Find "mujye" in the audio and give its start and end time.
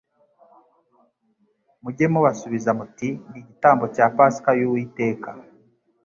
1.81-2.05